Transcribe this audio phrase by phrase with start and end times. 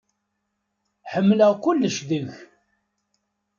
[1.11, 2.35] Ḥemmleɣ kullec deg-k.